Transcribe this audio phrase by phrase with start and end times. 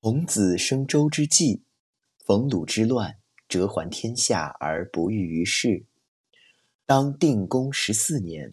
[0.00, 1.64] 孔子生周之际，
[2.24, 5.84] 逢鲁之乱，折还天下而不遇于世。
[6.84, 8.52] 当定公十四年，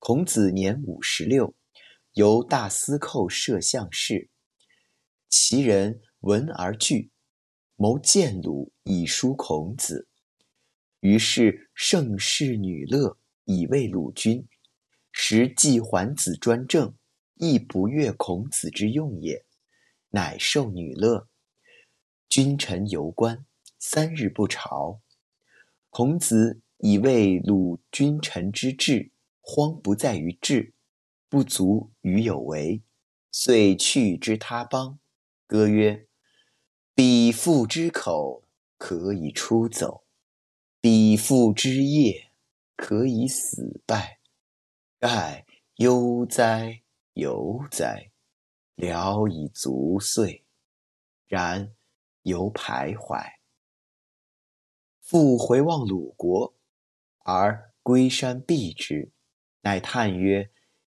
[0.00, 1.54] 孔子年五十六，
[2.14, 4.30] 由大司寇摄相事。
[5.28, 7.12] 其人闻而惧，
[7.76, 10.08] 谋见鲁以书孔子。
[11.00, 14.44] 于是盛世女乐，以为鲁君。
[15.12, 16.92] 时季桓子专政，
[17.36, 19.44] 亦不悦孔子之用也。
[20.10, 21.28] 乃受女乐，
[22.28, 23.46] 君臣游观，
[23.78, 25.00] 三日不朝。
[25.88, 30.74] 孔子以为鲁君臣之志，荒不在于志，
[31.28, 32.82] 不足与有为，
[33.30, 34.98] 遂去之他邦。
[35.46, 36.06] 歌曰
[36.94, 38.44] ：“彼父之口，
[38.78, 40.04] 可以出走；
[40.80, 42.32] 彼父之业，
[42.76, 44.20] 可以死败。
[44.98, 46.82] 盖悠哉，
[47.14, 48.09] 悠哉！”
[48.80, 50.42] 聊以足岁，
[51.28, 51.70] 然
[52.22, 53.22] 犹徘徊。
[55.02, 56.54] 复回望鲁国，
[57.18, 59.12] 而归山避之，
[59.60, 60.50] 乃叹曰：“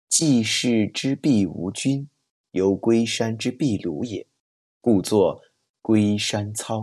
[0.08, 2.08] 季氏之避吴君，
[2.52, 4.26] 犹归山之避鲁也。
[4.80, 5.42] 故作
[5.82, 6.78] 《归山操》。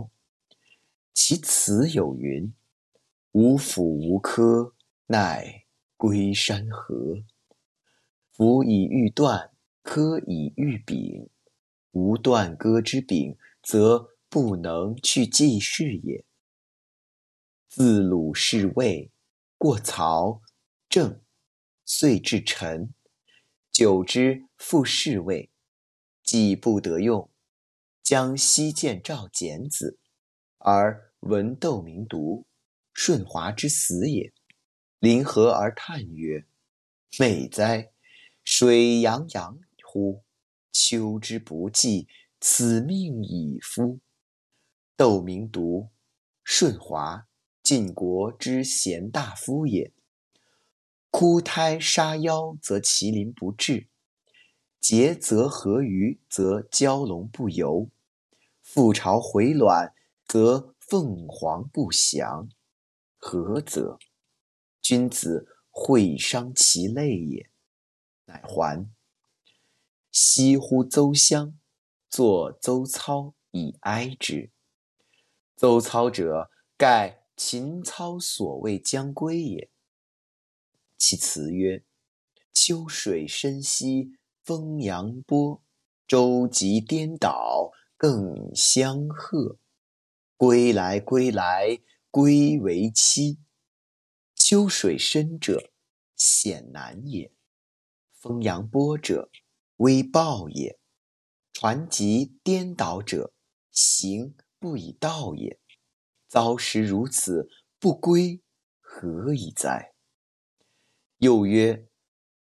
[1.15, 2.53] 其辞有云
[3.33, 4.75] ：‘无斧无科，
[5.07, 5.63] 奈
[5.97, 7.23] 归山何？
[8.29, 9.49] 辅以欲断。’”
[9.83, 11.29] 科以御柄，
[11.91, 16.23] 无断戈之柄，则不能去济世也。
[17.67, 19.11] 自鲁士魏，
[19.57, 20.41] 过曹、
[20.87, 21.21] 郑，
[21.83, 22.93] 遂至陈，
[23.71, 25.49] 久之复侍卫，
[26.23, 27.29] 既不得用，
[28.03, 29.99] 将西见赵简子，
[30.59, 32.45] 而闻窦明独、
[32.93, 34.31] 舜华之死也，
[34.99, 36.45] 临河而叹曰
[37.17, 37.91] ：“美哉！
[38.43, 39.59] 水洋洋。”
[39.91, 40.23] 乎！
[40.71, 42.07] 秋之不济，
[42.39, 43.99] 此命矣夫。
[44.95, 45.89] 窦明独、
[46.45, 47.27] 舜华，
[47.61, 49.91] 晋国之贤大夫也。
[51.09, 53.89] 枯胎杀妖，则麒麟不至；
[54.79, 57.89] 竭泽河鱼，则蛟龙不游；
[58.63, 59.93] 覆巢回卵，
[60.25, 62.47] 则凤凰不翔。
[63.17, 63.99] 何则？
[64.81, 67.49] 君子会伤其类也。
[68.25, 68.89] 乃还。
[70.11, 71.57] 惜乎邹乡，
[72.09, 74.51] 作邹操以哀之。
[75.55, 79.71] 邹操者，盖秦操所谓将归也。
[80.97, 81.85] 其词曰
[82.51, 84.11] ：“秋水深兮
[84.43, 85.63] 风扬波，
[86.05, 89.57] 舟楫颠倒更相和。
[90.35, 91.79] 归来归来
[92.09, 93.39] 归为期。
[94.35, 95.71] 秋水深者，
[96.15, 97.31] 险难也；
[98.11, 99.29] 风扬波者，”
[99.81, 100.77] 危暴也，
[101.53, 103.33] 船楫颠倒者，
[103.71, 105.59] 行不以道也。
[106.27, 107.49] 遭时如此，
[107.79, 108.43] 不归，
[108.79, 109.95] 何以哉？
[111.17, 111.87] 又曰：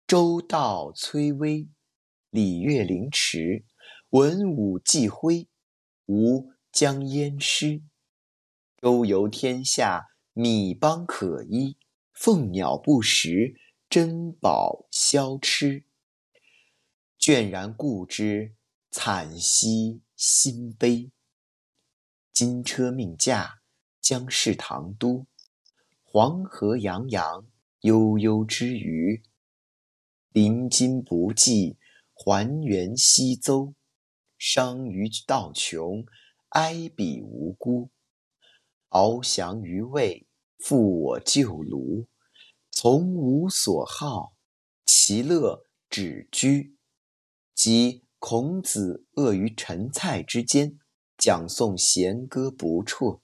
[0.05, 1.67] 周道崔微，
[2.29, 3.65] 礼乐凌迟，
[4.09, 5.47] 文武既徽，
[6.05, 7.81] 吾将焉师？
[8.79, 11.79] 周游天下，米邦可依，
[12.13, 13.55] 凤鸟不食，
[13.89, 15.87] 珍宝消吃。
[17.25, 18.53] 倦然顾之，
[18.91, 21.09] 惨兮心悲。
[22.33, 23.61] 金车命驾，
[24.01, 25.25] 将事唐都。
[26.03, 27.47] 黄河洋洋，
[27.79, 29.23] 悠悠之鱼。
[30.33, 31.77] 临津不济，
[32.13, 33.73] 还原西邹。
[34.37, 36.05] 伤于道穷，
[36.49, 37.89] 哀彼无辜。
[38.89, 40.27] 翱翔于魏，
[40.59, 42.05] 复我旧庐。
[42.69, 44.35] 从无所好，
[44.85, 46.75] 其乐止居。
[47.53, 50.79] 即孔子恶于陈蔡之间，
[51.17, 53.21] 讲颂弦歌不辍。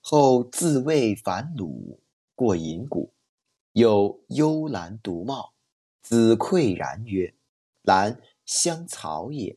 [0.00, 2.00] 后自谓反鲁，
[2.34, 3.12] 过隐谷，
[3.72, 5.54] 有幽兰独茂。
[6.02, 7.34] 子喟然曰
[7.82, 9.56] ：“兰，香草也。”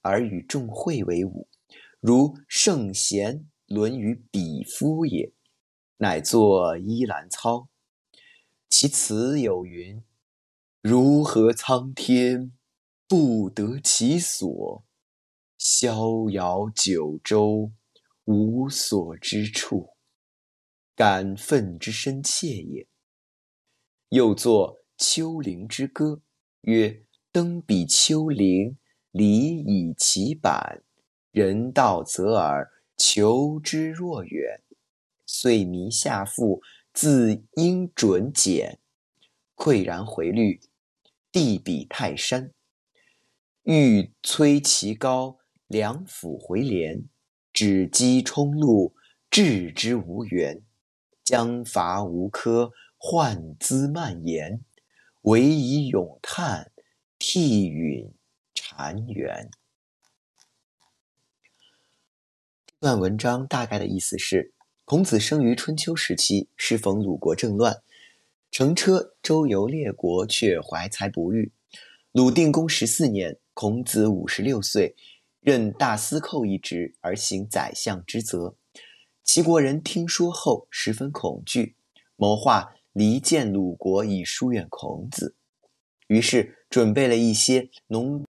[0.00, 1.48] 而与众会为伍，
[2.00, 5.32] 如圣贤伦于彼夫也。
[5.96, 7.56] 乃作《依兰操》，
[8.68, 10.02] 其词有云
[10.82, 12.52] ：“如何苍天？”
[13.06, 14.82] 不得其所，
[15.58, 17.70] 逍遥九州，
[18.24, 19.90] 无所之处，
[20.96, 22.88] 感愤之深切也。
[24.08, 26.12] 又作《丘陵之歌》，
[26.62, 28.78] 曰：“登彼丘陵，
[29.10, 30.82] 离以其板，
[31.30, 34.62] 人道则尔，求之若远。
[35.26, 36.62] 遂弥下腹，
[36.94, 38.80] 自应准简，
[39.56, 40.60] 喟然回虑，
[41.30, 42.54] 地比泰山。
[43.64, 47.08] 欲摧其高，两辅回连，
[47.50, 48.94] 指击冲路，
[49.30, 50.62] 置之无缘。
[51.24, 54.60] 将伐无科，患兹蔓延，
[55.22, 56.72] 唯以咏叹，
[57.18, 58.12] 涕允
[58.54, 59.50] 谗缘。
[62.66, 64.52] 这段文章大概的意思是：
[64.84, 67.82] 孔子生于春秋时期，适逢鲁国政乱，
[68.50, 71.50] 乘车周游列国，却怀才不遇。
[72.12, 74.96] 鲁定公十四年，孔子五十六岁，
[75.40, 78.56] 任大司寇一职，而行宰相之责。
[79.22, 81.76] 齐国人听说后十分恐惧，
[82.16, 85.36] 谋划离间鲁国以疏远孔子，
[86.08, 88.26] 于是准备了一些浓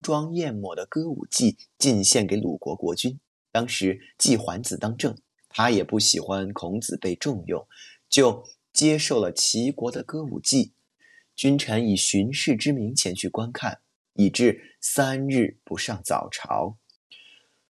[0.00, 3.20] 妆艳抹的歌舞伎进献给鲁国国君。
[3.52, 5.16] 当时季桓子当政，
[5.48, 7.66] 他也不喜欢孔子被重用，
[8.08, 10.72] 就接受了齐国的歌舞伎。
[11.36, 13.80] 君臣以巡视之名前去观看，
[14.14, 16.78] 以致三日不上早朝。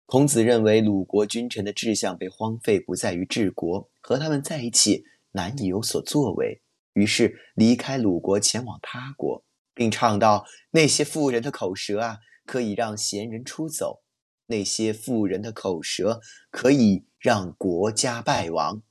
[0.05, 6.61] 孔子认为鲁国君臣的志向被荒废，不在于治国，和他们在一起难以有所作为，
[6.93, 9.43] 于是离开鲁国前往他国，
[9.73, 14.03] 并唱道：“那些妇人的口舌啊，可以让贤人出走；
[14.45, 16.21] 那些妇人的口舌，
[16.51, 18.83] 可以让国家败亡。”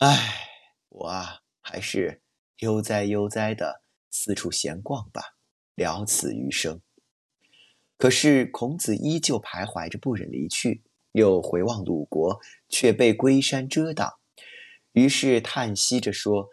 [0.00, 0.48] 唉，
[0.88, 2.22] 我啊，还是
[2.60, 5.36] 悠哉悠哉的四处闲逛吧，
[5.78, 6.82] 了此余生。
[7.96, 10.82] 可是孔子依旧徘徊着，不忍离去，
[11.12, 12.38] 又回望鲁国，
[12.68, 14.18] 却被龟山遮挡，
[14.92, 16.50] 于是叹息着说：“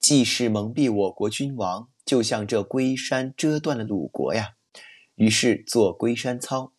[0.00, 4.56] 既是蒙蔽我国君王，就像这龟山遮断了鲁国呀。”
[5.16, 6.72] 于是做《龟山操》，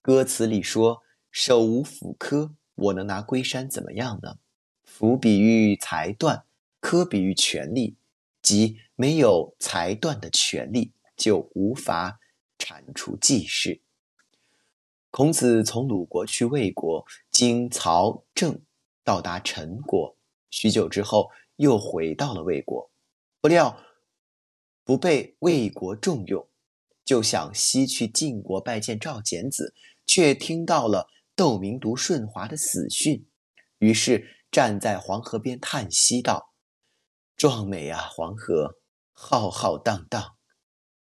[0.00, 4.38] 歌词里说：“手无斧柯，我能拿龟山怎么样呢？
[4.84, 6.44] 斧比喻才断，
[6.80, 7.96] 柯比喻权力，
[8.40, 12.20] 即没有才断的权力，就无法。”
[12.58, 13.82] 铲除季氏。
[15.10, 18.62] 孔子从鲁国去魏国，经曹郑，
[19.04, 20.16] 到达陈国。
[20.48, 22.90] 许久之后，又回到了魏国。
[23.42, 23.78] 不料
[24.84, 26.48] 不被魏国重用，
[27.04, 29.74] 就想西去晋国拜见赵简子，
[30.06, 33.26] 却听到了窦明读舜华的死讯，
[33.80, 36.54] 于是站在黄河边叹息道
[37.36, 38.78] ：“壮美啊，黄河，
[39.12, 40.35] 浩浩荡荡。”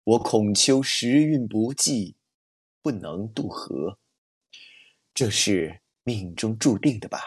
[0.09, 2.15] 我孔丘时运不济，
[2.81, 3.99] 不能渡河。
[5.13, 7.19] 这是命中注定的吧？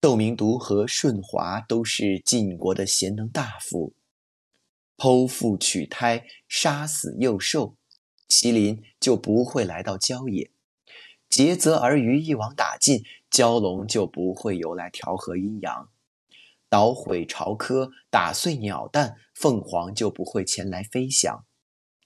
[0.00, 3.94] 窦明读和舜华都是晋国的贤能大夫，
[4.96, 7.76] 剖腹取胎，杀死幼兽，
[8.28, 10.50] 麒麟就不会来到郊野；
[11.28, 15.88] 竭泽而渔，一网打尽，蛟龙就不会游来调和阴阳。
[16.72, 21.44] 捣毁巢窠，打碎鸟蛋，凤凰就不会前来飞翔。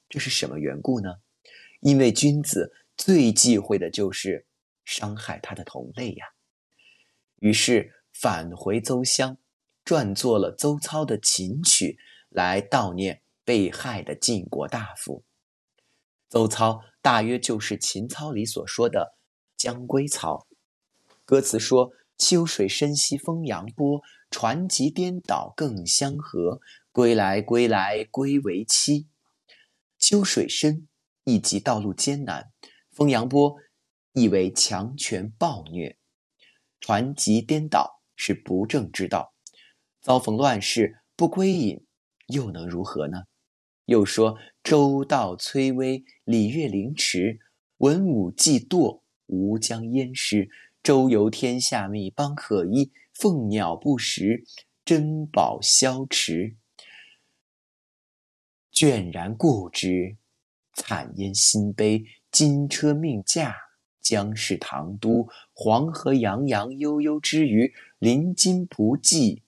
[0.08, 1.18] 这是什么缘故呢？
[1.78, 4.44] 因为君子最忌讳的就是
[4.84, 6.26] 伤害他的同类呀。
[7.36, 9.38] 于是返回邹乡，
[9.84, 11.96] 撰作了邹操的琴曲，
[12.28, 15.22] 来悼念被害的晋国大夫。
[16.28, 19.16] 邹操大约就是秦操里所说的
[19.56, 20.48] 姜归操。
[21.24, 26.60] 歌词说：“秋水深兮风扬波。”船楫颠倒更相和，
[26.90, 29.06] 归来归来归为期。
[30.00, 30.88] 秋水深，
[31.22, 32.50] 意即道路艰难；
[32.90, 33.56] 风扬波，
[34.12, 35.96] 意为强权暴虐；
[36.80, 39.32] 船楫颠倒，是不正之道。
[40.02, 41.86] 遭逢乱世不归隐，
[42.26, 43.22] 又能如何呢？
[43.84, 47.38] 又说：周道崔巍，礼乐凌迟；
[47.78, 50.50] 文武既堕，吾将焉识？
[50.86, 52.92] 周游天下，密邦可依。
[53.12, 54.44] 凤鸟不食，
[54.84, 56.54] 珍宝消驰。
[58.72, 60.16] 倦然顾之，
[60.72, 62.04] 惨焉心悲。
[62.30, 63.56] 金车命驾，
[64.00, 65.26] 将是唐都。
[65.52, 69.42] 黄河洋洋悠悠之余，临津不济。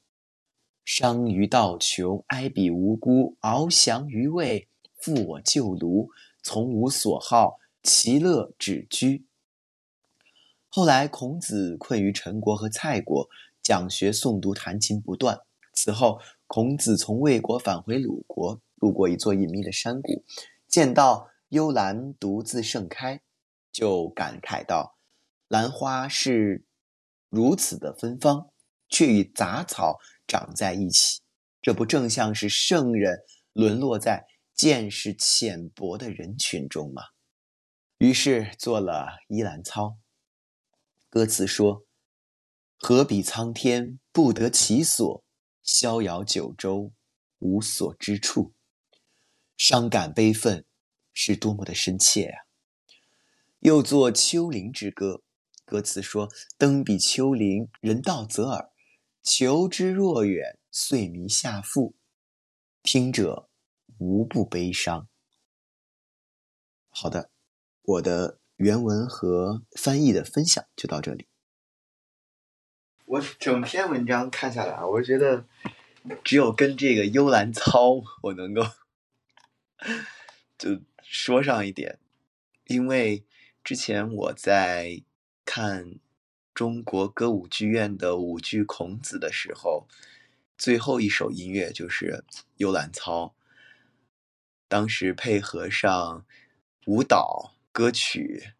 [0.85, 3.37] 伤于道穷，哀彼无辜。
[3.42, 4.66] 翱翔于渭，
[4.97, 6.09] 负我旧庐。
[6.42, 9.27] 从无所好，其乐止居。
[10.69, 13.29] 后来，孔子困于陈国和蔡国。
[13.61, 15.39] 讲学诵读弹琴不断。
[15.75, 20.25] 此后，孔子从魏国返回鲁国，路过一座隐秘的山谷，
[20.67, 23.21] 见到幽兰独自盛开，
[23.71, 24.97] 就感慨道
[25.49, 26.65] ：“兰花是
[27.29, 28.49] 如此的芬芳，
[28.89, 31.21] 却与杂草长在一起，
[31.61, 33.19] 这不正像是圣人
[33.53, 37.03] 沦落在见识浅薄的人群中吗？”
[37.99, 38.93] 于是做了
[39.29, 39.85] 《依兰操》，
[41.09, 41.85] 歌词说。
[42.81, 45.25] 何比苍天不得其所，
[45.65, 46.93] 逍遥九州
[47.41, 48.55] 无所之处。
[49.57, 50.65] 伤感悲愤
[51.12, 52.47] 是多么的深切啊！
[53.59, 55.15] 又作《丘陵之歌》，
[55.65, 58.71] 歌词说：“登彼丘陵，人道则耳。
[59.25, 61.97] 求之若远，遂弥下腹。
[62.85, 63.50] 听者
[63.99, 65.09] 无不悲伤。”
[66.91, 67.33] 好的，
[67.83, 71.27] 我的原文和翻译的分享就到这里。
[73.07, 75.47] 我整篇文章看下来，我觉得
[76.23, 78.62] 只有跟这个《幽兰操》我能够
[80.57, 81.99] 就说上一点，
[82.67, 83.25] 因为。
[83.65, 85.03] 之前我在
[85.45, 85.97] 看
[86.55, 89.87] 中国歌舞剧院的舞剧《孔子》的时候，
[90.57, 92.25] 最后一首音乐就是
[92.57, 93.35] 《幽兰操》，
[94.69, 96.25] 当时配合上
[96.87, 98.54] 舞蹈歌曲，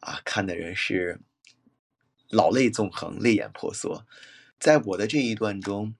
[0.00, 1.22] 啊，看的人是
[2.28, 4.04] 老泪纵横、泪眼婆娑。
[4.60, 5.94] 在我的这一段中，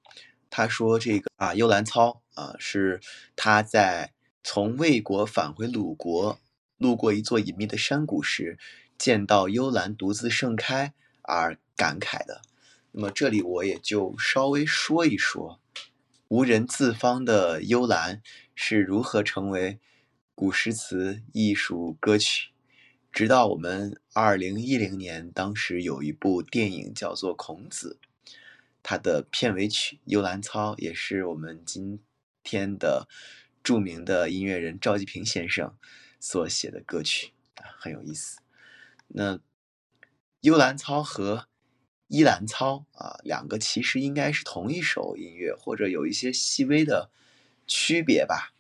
[0.51, 3.01] 他说这个啊，《幽兰操》啊，是
[3.35, 4.13] 他在
[4.45, 6.39] 从魏国返回鲁国。
[6.77, 8.59] 路过一座隐秘的山谷时，
[8.99, 12.43] 见到幽兰独自盛开而感慨的。
[12.93, 15.59] 那么这里我也就稍微说一说，
[16.29, 18.21] 无人自芳的幽兰
[18.55, 19.81] 是如何成为
[20.35, 22.51] 古诗词艺术歌曲。
[23.13, 27.99] 直到我们二零一零年，当时有一部电影叫做《孔子》，
[28.83, 32.01] 它的片尾曲《幽兰操》也是我们今
[32.43, 33.09] 天的
[33.63, 35.77] 著名的音乐人赵季平先生。
[36.21, 38.41] 所写的歌曲啊很有意思。
[39.07, 39.37] 那
[40.41, 41.37] 《幽兰操》和
[42.09, 47.11] 《依兰操》啊，两个其实应该是同一首音乐，或者有一些细微的
[47.69, 48.53] 区别吧。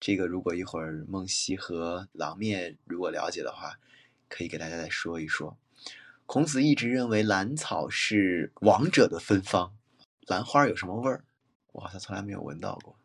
[0.00, 3.78] 这个如果一会儿梦溪和狼面如果了解的话，
[4.34, 5.56] 可以给大家再说一说。
[6.26, 9.76] 孔子一直认为兰草是王者的芬芳，
[10.26, 11.24] 兰花有什么味儿？
[11.70, 12.98] 我好像从来没有闻到过。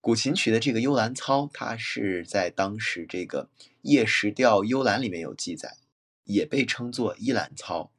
[0.00, 3.48] 古琴曲的这个《幽兰操》，它是在当时这个
[3.82, 5.76] 《夜石调幽兰》里面有记载，
[6.24, 7.92] 也被称作《依兰操》，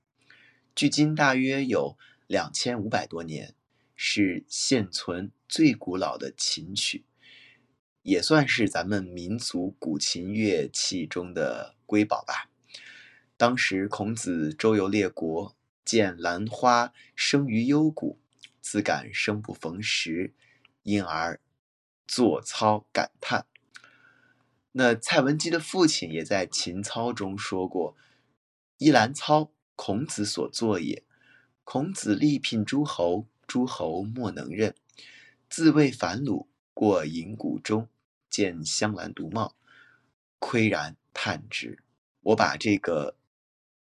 [0.76, 1.98] 距今大约有
[2.28, 3.56] 两千五百多年，
[3.96, 7.06] 是现存最古老的琴曲，
[8.02, 12.52] 也算是咱们民族古琴乐器中的瑰宝吧。
[13.36, 18.20] 当时孔子周游列国，见兰花生于幽谷，
[18.62, 20.36] 自感生不逢时，
[20.84, 21.42] 因而。
[22.08, 23.46] 作操感叹。
[24.72, 27.96] 那蔡文姬的父亲也在《秦操》中说过
[28.78, 31.04] ：“依兰操，孔子所作也。
[31.64, 34.76] 孔子力聘诸侯，诸侯莫能任。
[35.50, 37.88] 自谓反鲁，过隐谷中，
[38.28, 39.56] 见香兰独茂，
[40.40, 41.84] 岿然叹之。”
[42.22, 43.12] 我把这个《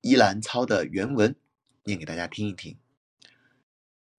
[0.01, 1.35] 依兰操》的原文
[1.83, 2.77] 念给大家听一听：“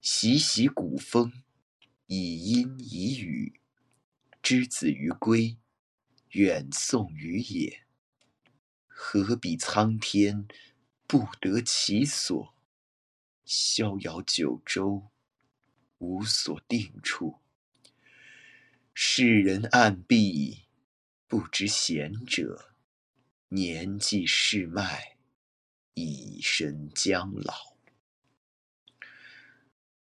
[0.00, 1.33] 习习古风，
[2.07, 3.61] 以阴以雨。”
[4.41, 5.57] 之子于归，
[6.31, 7.83] 远送于野。
[8.87, 10.47] 何比苍天，
[11.09, 12.55] 不得其所？
[13.45, 15.11] 逍遥九州，
[15.99, 17.41] 无所定处。
[18.95, 20.67] 世人暗闭，
[21.26, 22.75] 不知贤者，
[23.49, 25.17] 年纪世迈，
[25.95, 27.76] 以身将老。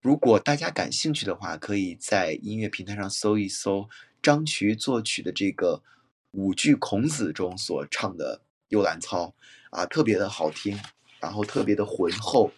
[0.00, 3.88] 如果大家感兴趣的话，可以在音乐平台上搜一搜。
[4.22, 5.82] 张渠作曲的这个
[6.30, 8.38] 舞剧《孔子》中所唱的
[8.68, 9.34] 《幽兰操》
[9.76, 10.80] 啊，特别的好听，
[11.18, 12.52] 然后特别的浑厚，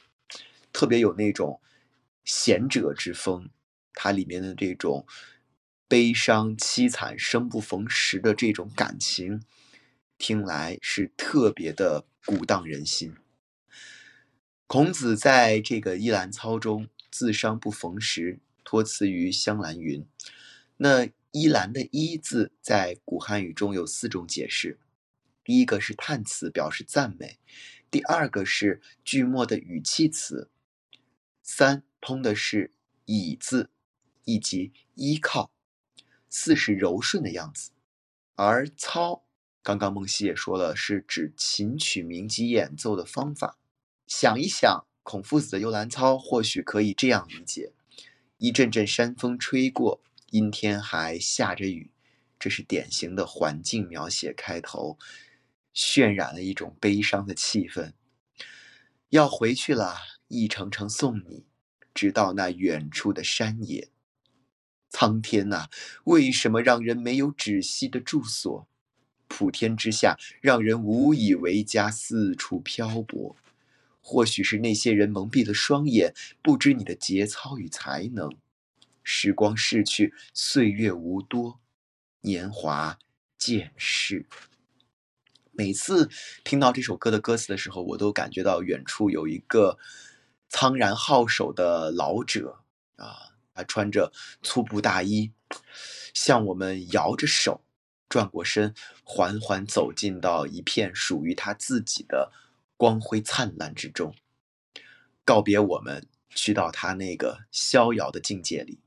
[0.72, 1.60] 特别有那种
[2.22, 3.48] 贤者之风。
[3.94, 5.06] 它里面的这种
[5.88, 9.42] 悲伤、凄惨、生不逢时的这种感情，
[10.18, 13.16] 听来是特别的鼓荡人心。
[14.66, 20.04] 孔子在这个《依兰操》中自伤不逢时，托词于香兰云。
[20.78, 24.78] 那依兰的“依”字在古汉语中有四种解释：
[25.44, 27.38] 第一个是叹词，表示赞美；
[27.90, 30.48] 第二个是句末的语气词；
[31.42, 32.72] 三通的是
[33.04, 33.70] “以”字，
[34.24, 35.52] 以及依靠；
[36.28, 37.70] 四是柔顺的样子。
[38.34, 39.25] 而“操”，
[39.66, 43.58] 刚刚梦溪也说了，是指琴曲鸣及演奏的方法。
[44.06, 47.72] 想一想，孔夫子的《幽兰操》，或许可以这样理解：
[48.38, 50.04] 一阵阵山风吹过。
[50.30, 51.90] 阴天还下着雨，
[52.38, 54.98] 这是典型的环境描写开头，
[55.74, 57.92] 渲染了一种悲伤的气氛。
[59.08, 59.96] 要回去了，
[60.28, 61.44] 一程程送你，
[61.92, 63.88] 直到那远处的山野。
[64.90, 65.66] 苍天呐，
[66.04, 68.68] 为什么让人没有止息的住所？
[69.28, 73.36] 普天之下，让人无以为家，四处漂泊。
[74.00, 78.30] 或许是那些人蒙蔽了双眼，不知你的节操与才能。
[79.02, 81.58] 时光逝去，岁月无多，
[82.20, 82.98] 年华
[83.36, 84.26] 渐逝。
[85.50, 86.08] 每次
[86.44, 89.78] 听到这首歌的歌词的时候，我都感觉到远处有一个
[90.48, 92.60] 苍然皓首的老者
[92.94, 95.32] 啊，他穿着粗布大衣，
[96.14, 97.62] 向我们摇着手，
[98.08, 102.32] 转过身，缓缓走进到一片属于他自己的
[102.76, 104.14] 光辉灿烂之中，
[105.24, 108.80] 告别我们，去到他那个逍遥的境界里。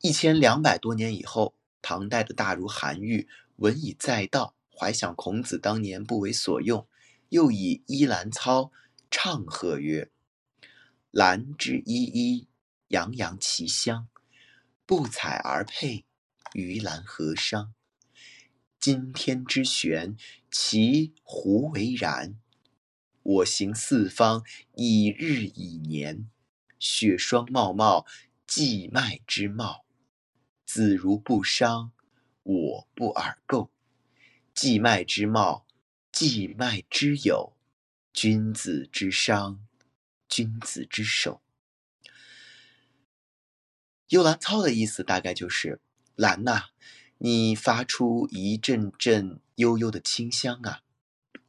[0.00, 4.54] 一千两百多年以后，唐代的大儒韩愈闻以载道。
[4.72, 6.88] 怀想孔子当年不为所用，
[7.28, 8.62] 又以《依兰操》
[9.10, 10.10] 唱和曰
[11.12, 12.48] ：“兰之依依，
[12.88, 14.06] 洋洋其香；
[14.86, 16.06] 不采而佩，
[16.54, 17.74] 于兰何伤？
[18.80, 20.16] 今天之玄，
[20.50, 22.40] 其胡为然？
[23.22, 24.42] 我行四方，
[24.74, 26.30] 以日以年，
[26.78, 28.06] 雪霜茂茂，
[28.46, 29.84] 季麦之茂。
[30.64, 31.92] 子如不伤，
[32.42, 33.68] 我不尔垢。”
[34.54, 35.66] 季麦之茂，
[36.10, 37.52] 季麦之有，
[38.14, 39.60] 君子之伤，
[40.26, 41.42] 君子之手。
[44.08, 45.82] 幽兰操的意思大概就是：
[46.14, 46.70] 兰呐，
[47.22, 50.80] 你发出一阵阵悠悠的清香啊！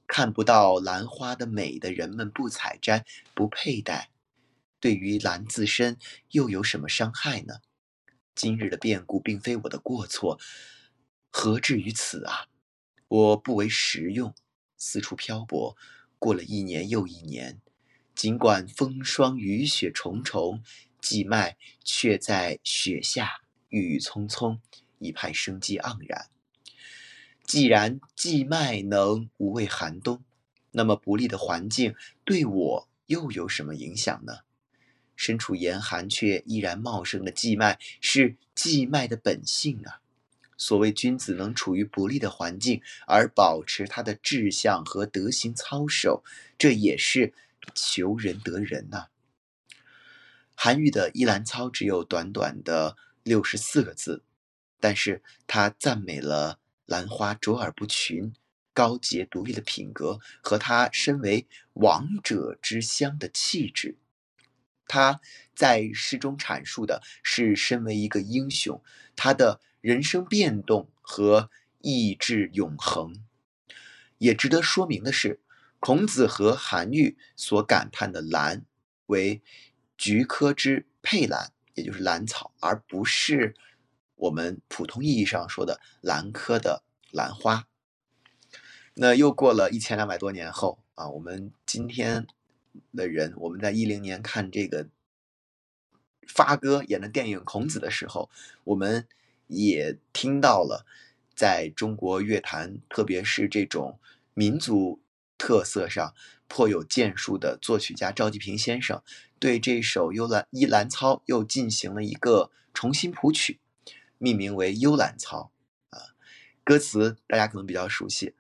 [0.06, 4.10] 看不到兰花的美的人们不采摘、不佩戴，
[4.82, 5.98] 对于兰自身
[6.32, 7.62] 又有什么伤害呢？
[8.36, 10.38] 今日的变故并非我的过错，
[11.30, 12.48] 何至于此啊？
[13.08, 14.36] 我不为实用，
[14.76, 15.78] 四处漂泊，
[16.20, 17.62] 过了一年又一年。
[18.14, 20.62] 尽管风霜雨雪重重，
[21.00, 24.60] 寄麦却在雪下郁郁葱葱，
[25.02, 26.28] 一派生机盎然。
[27.44, 30.24] 既然季麦能无畏寒冬，
[30.72, 34.40] 那么不利的环境对我又有什么影响呢？
[35.18, 40.00] 身处严寒却依然茂盛的季麦，是季麦的本性啊。
[40.58, 46.24] 所谓君子能处于不利的环境而保持他的志向和德行操守，
[46.58, 47.34] 这也是
[47.76, 49.08] 求仁得仁呐。
[50.56, 54.24] 韩愈的《依兰操》只有短短的六十四个字，
[54.82, 58.34] 但是他赞美了兰花卓尔不群、
[58.74, 63.96] 高洁独立的品格和他身为王者之乡的气质。
[64.86, 65.22] 他
[65.56, 68.84] 在诗中阐述的是身为一个英雄，
[69.16, 69.62] 他的。
[69.82, 73.16] 人生变动和意志永恒，
[74.20, 75.42] 也值得说明的是，
[75.80, 78.64] 孔子和韩愈所感叹的兰
[79.08, 79.42] 为
[79.98, 83.56] 菊科之佩兰，也就是兰草，而不是
[84.22, 87.68] 我们普通意义上说的兰科的兰花。
[88.96, 92.26] 那又过了一千两百多年后啊，我们今天
[92.96, 94.88] 的人，我们在一零年看这个
[96.28, 98.30] 发哥演的电影《孔子》的时候，
[98.64, 99.08] 我们。
[99.54, 100.86] 也听到了，
[101.36, 104.00] 在中国乐坛，特别是这种
[104.34, 105.02] 民族
[105.38, 106.14] 特色上
[106.48, 109.04] 颇有建树的作曲家赵季平先生，
[109.40, 113.60] 对这首《幽兰依兰操》又进行了一个重新谱曲，
[114.22, 115.52] 命名为《幽兰操》
[115.98, 116.14] 啊。
[116.64, 118.36] 歌词大家可能比较熟悉：“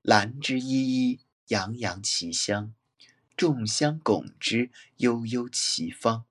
[0.00, 2.72] 兰之依依，洋洋其香；
[3.36, 6.24] 众香拱之，悠悠其芳。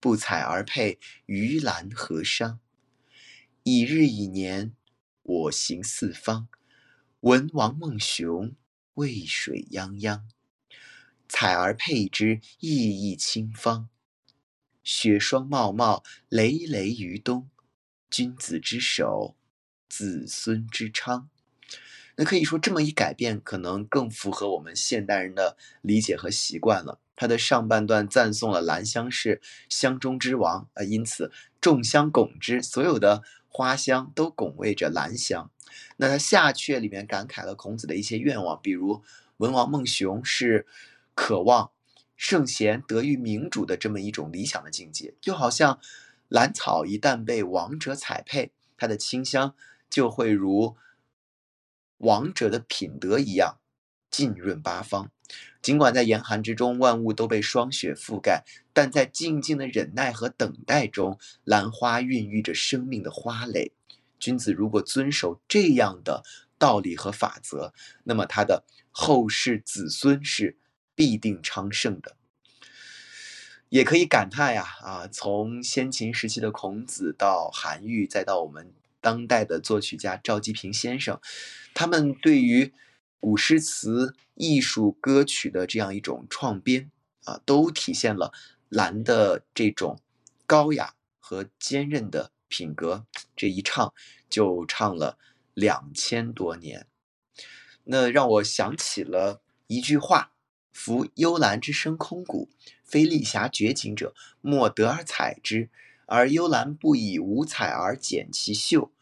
[0.00, 2.58] 不采而佩，于兰何伤？”
[3.62, 4.74] 以日以年，
[5.22, 6.48] 我行四方。
[7.20, 8.56] 闻王孟雄，
[8.94, 10.22] 渭水泱泱。
[11.28, 13.88] 采而佩之，意意清芳。
[14.82, 17.48] 雪霜茂茂，累累于冬。
[18.10, 19.34] 君子之守，
[19.88, 21.28] 子孙之昌。
[22.16, 27.00] 那可以说，这么一改变，可能更符合我们现代人的理解和习惯了。
[27.14, 33.22] 他的上半段赞颂了兰香是香中之王啊，因此众香拱之，所有的。
[33.48, 35.50] 花香都拱卫着兰香，
[35.96, 39.02] 那他下阙里面感慨了孔子的一些愿望，比如
[39.38, 40.66] 文王孟雄是
[41.14, 41.70] 渴望
[42.18, 45.80] 圣贤得遇明主的这么一种理想的境界，就好像
[46.28, 49.54] 兰草一旦被王者采配，它的清香
[49.88, 50.76] 就会如
[51.98, 53.58] 王者的品德一样
[54.10, 55.10] 浸润八方。
[55.60, 63.72] 尽管在严寒之中，万物都被霜雪覆盖，但在静静的忍耐和等待中，兰花孕育着生命的花蕾。
[64.18, 66.22] 君子如果遵守这样的
[66.58, 67.72] 道理和法则，
[68.04, 70.56] 那么他的后世子孙是
[70.94, 72.16] 必定昌盛的。
[73.68, 81.20] 也可以感叹呀，啊，从先秦时期的孔子到韩愈，再到我们当代的作曲家赵季平先生，
[81.74, 82.72] 他们对于。
[83.18, 86.92] 古诗词、艺术歌曲的这样一种创编
[87.24, 88.32] 啊，都体现了
[88.68, 89.98] 兰的这种
[90.46, 93.04] 高雅和坚韧的品格。
[93.34, 93.92] 这一唱
[94.30, 95.18] 就唱了
[95.54, 96.86] 两千多年。
[97.84, 100.30] 那让我想起了一句话
[100.76, 102.50] ：“夫幽兰之生空谷，
[102.84, 105.70] 非丽霞绝景者，莫得而采之。
[106.04, 108.92] 而幽兰不以五彩而减其秀，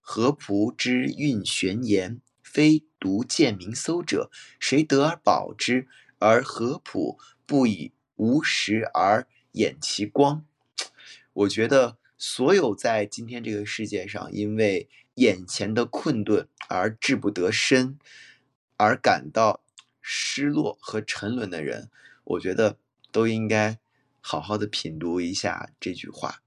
[0.00, 5.86] 合仆之韵玄言，非独见名搜者，谁得而保之？
[6.18, 10.44] 而合仆不以无实而掩其光。”
[11.34, 17.98] 我觉得，所有在今天这个世界上，因为眼前的困顿而志不得伸，
[18.78, 19.60] 而感到
[20.12, 21.88] 失落和沉沦的人，
[22.24, 22.76] 我觉得
[23.12, 23.78] 都应该
[24.20, 26.42] 好好的品读一下这句话。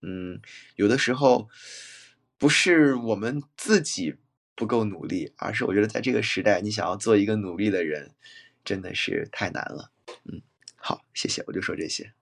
[0.00, 0.40] 嗯，
[0.76, 1.50] 有的时候
[2.38, 4.16] 不是我们自己
[4.54, 8.14] 不够努力，而是我觉得在这个时代，你想要做一个努力的人，
[8.64, 9.92] 真的是太难了。
[10.24, 10.40] 嗯，
[10.76, 12.14] 好，谢谢，我就说这些。